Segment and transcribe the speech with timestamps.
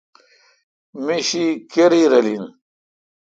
[1.05, 2.43] می شی کری رل این۔